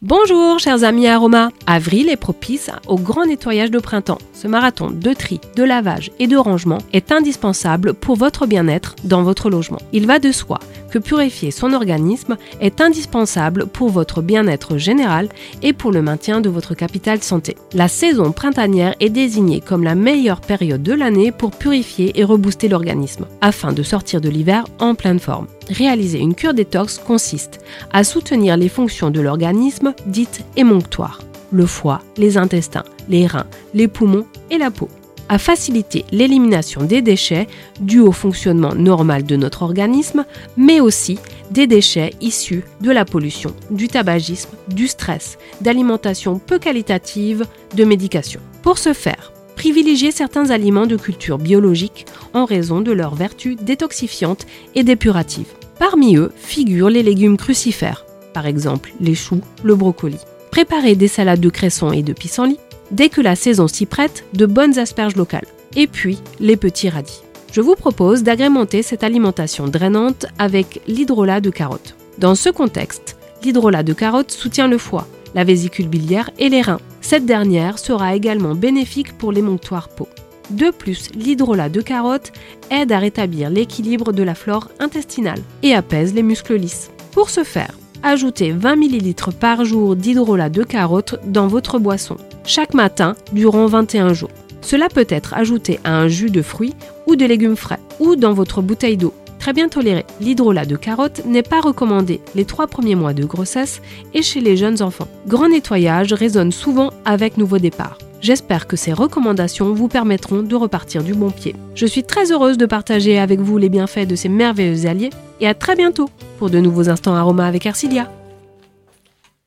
Bonjour 0.00 0.60
chers 0.60 0.84
amis 0.84 1.08
Aroma 1.08 1.50
Avril 1.66 2.08
est 2.08 2.16
propice 2.16 2.70
au 2.86 2.94
grand 2.94 3.26
nettoyage 3.26 3.72
de 3.72 3.80
printemps. 3.80 4.18
Ce 4.32 4.46
marathon 4.46 4.90
de 4.92 5.12
tri, 5.12 5.40
de 5.56 5.64
lavage 5.64 6.12
et 6.20 6.28
de 6.28 6.36
rangement 6.36 6.78
est 6.92 7.10
indispensable 7.10 7.94
pour 7.94 8.14
votre 8.14 8.46
bien-être 8.46 8.94
dans 9.02 9.24
votre 9.24 9.50
logement. 9.50 9.80
Il 9.92 10.06
va 10.06 10.20
de 10.20 10.30
soi 10.30 10.60
que 10.90 10.98
purifier 10.98 11.50
son 11.50 11.72
organisme 11.72 12.36
est 12.60 12.80
indispensable 12.80 13.66
pour 13.66 13.90
votre 13.90 14.22
bien-être 14.22 14.78
général 14.78 15.28
et 15.62 15.72
pour 15.72 15.92
le 15.92 16.02
maintien 16.02 16.40
de 16.40 16.48
votre 16.48 16.74
capital 16.74 17.22
santé. 17.22 17.56
La 17.72 17.88
saison 17.88 18.32
printanière 18.32 18.94
est 19.00 19.10
désignée 19.10 19.60
comme 19.60 19.84
la 19.84 19.94
meilleure 19.94 20.40
période 20.40 20.82
de 20.82 20.92
l'année 20.92 21.32
pour 21.32 21.50
purifier 21.50 22.18
et 22.18 22.24
rebooster 22.24 22.68
l'organisme, 22.68 23.26
afin 23.40 23.72
de 23.72 23.82
sortir 23.82 24.20
de 24.20 24.28
l'hiver 24.28 24.64
en 24.78 24.94
pleine 24.94 25.20
forme. 25.20 25.46
Réaliser 25.68 26.18
une 26.18 26.34
cure 26.34 26.54
détox 26.54 26.98
consiste 26.98 27.60
à 27.92 28.04
soutenir 28.04 28.56
les 28.56 28.68
fonctions 28.68 29.10
de 29.10 29.20
l'organisme 29.20 29.94
dites 30.06 30.44
émonctoires, 30.56 31.20
le 31.52 31.66
foie, 31.66 32.00
les 32.16 32.36
intestins, 32.36 32.84
les 33.08 33.26
reins, 33.26 33.46
les 33.74 33.88
poumons 33.88 34.26
et 34.50 34.58
la 34.58 34.70
peau 34.70 34.88
à 35.28 35.38
faciliter 35.38 36.04
l'élimination 36.10 36.82
des 36.82 37.02
déchets 37.02 37.46
dus 37.80 38.00
au 38.00 38.12
fonctionnement 38.12 38.74
normal 38.74 39.24
de 39.24 39.36
notre 39.36 39.62
organisme, 39.62 40.24
mais 40.56 40.80
aussi 40.80 41.18
des 41.50 41.66
déchets 41.66 42.14
issus 42.20 42.64
de 42.80 42.90
la 42.90 43.04
pollution, 43.04 43.54
du 43.70 43.88
tabagisme, 43.88 44.50
du 44.68 44.88
stress, 44.88 45.38
d'alimentation 45.60 46.38
peu 46.38 46.58
qualitative, 46.58 47.46
de 47.74 47.84
médication. 47.84 48.40
Pour 48.62 48.78
ce 48.78 48.92
faire, 48.92 49.32
privilégiez 49.56 50.10
certains 50.10 50.50
aliments 50.50 50.86
de 50.86 50.96
culture 50.96 51.38
biologique 51.38 52.06
en 52.34 52.44
raison 52.44 52.80
de 52.80 52.92
leurs 52.92 53.14
vertus 53.14 53.56
détoxifiantes 53.56 54.46
et 54.74 54.84
dépuratives. 54.84 55.52
Parmi 55.78 56.16
eux 56.16 56.32
figurent 56.36 56.90
les 56.90 57.02
légumes 57.02 57.36
crucifères, 57.36 58.04
par 58.34 58.46
exemple 58.46 58.92
les 59.00 59.14
choux, 59.14 59.40
le 59.62 59.74
brocoli. 59.74 60.18
Préparez 60.50 60.96
des 60.96 61.08
salades 61.08 61.40
de 61.40 61.50
cresson 61.50 61.92
et 61.92 62.02
de 62.02 62.12
pissenlit. 62.12 62.58
Dès 62.90 63.08
que 63.08 63.20
la 63.20 63.36
saison 63.36 63.68
s'y 63.68 63.86
prête, 63.86 64.24
de 64.32 64.46
bonnes 64.46 64.78
asperges 64.78 65.16
locales. 65.16 65.46
Et 65.76 65.86
puis, 65.86 66.18
les 66.40 66.56
petits 66.56 66.88
radis. 66.88 67.22
Je 67.52 67.60
vous 67.60 67.74
propose 67.74 68.22
d'agrémenter 68.22 68.82
cette 68.82 69.04
alimentation 69.04 69.68
drainante 69.68 70.26
avec 70.38 70.80
l'hydrolat 70.86 71.40
de 71.40 71.50
carotte. 71.50 71.96
Dans 72.18 72.34
ce 72.34 72.50
contexte, 72.50 73.16
l'hydrolat 73.42 73.82
de 73.82 73.92
carotte 73.92 74.30
soutient 74.30 74.68
le 74.68 74.78
foie, 74.78 75.06
la 75.34 75.44
vésicule 75.44 75.88
biliaire 75.88 76.30
et 76.38 76.48
les 76.48 76.62
reins. 76.62 76.80
Cette 77.00 77.26
dernière 77.26 77.78
sera 77.78 78.14
également 78.14 78.54
bénéfique 78.54 79.16
pour 79.16 79.32
l'émonctoire 79.32 79.88
peau. 79.88 80.08
De 80.50 80.70
plus, 80.70 81.10
l'hydrolat 81.14 81.68
de 81.68 81.82
carotte 81.82 82.32
aide 82.70 82.92
à 82.92 82.98
rétablir 82.98 83.50
l'équilibre 83.50 84.12
de 84.12 84.22
la 84.22 84.34
flore 84.34 84.68
intestinale 84.78 85.42
et 85.62 85.74
apaise 85.74 86.14
les 86.14 86.22
muscles 86.22 86.56
lisses. 86.56 86.90
Pour 87.12 87.28
ce 87.28 87.44
faire, 87.44 87.72
ajoutez 88.02 88.52
20 88.52 88.76
ml 88.76 89.32
par 89.38 89.64
jour 89.64 89.96
d'hydrolat 89.96 90.48
de 90.48 90.62
carotte 90.62 91.16
dans 91.26 91.46
votre 91.46 91.78
boisson, 91.78 92.16
chaque 92.44 92.74
matin 92.74 93.14
durant 93.32 93.66
21 93.66 94.14
jours. 94.14 94.30
Cela 94.60 94.88
peut 94.88 95.06
être 95.08 95.34
ajouté 95.34 95.80
à 95.84 95.96
un 95.96 96.08
jus 96.08 96.30
de 96.30 96.42
fruits 96.42 96.74
ou 97.06 97.16
de 97.16 97.24
légumes 97.24 97.56
frais, 97.56 97.78
ou 98.00 98.16
dans 98.16 98.32
votre 98.32 98.62
bouteille 98.62 98.96
d'eau. 98.96 99.14
Très 99.38 99.52
bien 99.52 99.68
toléré, 99.68 100.04
l'hydrolat 100.20 100.66
de 100.66 100.76
carotte 100.76 101.24
n'est 101.24 101.42
pas 101.42 101.60
recommandé 101.60 102.20
les 102.34 102.44
trois 102.44 102.66
premiers 102.66 102.96
mois 102.96 103.14
de 103.14 103.24
grossesse 103.24 103.80
et 104.12 104.22
chez 104.22 104.40
les 104.40 104.56
jeunes 104.56 104.82
enfants. 104.82 105.08
Grand 105.26 105.48
nettoyage 105.48 106.12
résonne 106.12 106.52
souvent 106.52 106.90
avec 107.04 107.38
nouveau 107.38 107.58
départ. 107.58 107.98
J'espère 108.20 108.66
que 108.66 108.76
ces 108.76 108.92
recommandations 108.92 109.72
vous 109.72 109.86
permettront 109.86 110.42
de 110.42 110.56
repartir 110.56 111.04
du 111.04 111.14
bon 111.14 111.30
pied. 111.30 111.54
Je 111.76 111.86
suis 111.86 112.02
très 112.02 112.32
heureuse 112.32 112.58
de 112.58 112.66
partager 112.66 113.18
avec 113.18 113.38
vous 113.38 113.58
les 113.58 113.68
bienfaits 113.68 114.08
de 114.08 114.16
ces 114.16 114.28
merveilleux 114.28 114.86
alliés 114.86 115.10
et 115.40 115.46
à 115.46 115.54
très 115.54 115.76
bientôt 115.76 116.10
pour 116.38 116.50
de 116.50 116.58
nouveaux 116.58 116.88
instants 116.88 117.14
aromas 117.14 117.46
avec 117.46 117.66
Arcilia. 117.66 118.10